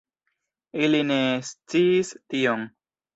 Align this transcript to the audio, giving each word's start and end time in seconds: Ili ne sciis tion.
Ili 0.87 1.01
ne 1.09 1.17
sciis 1.49 2.11
tion. 2.35 2.65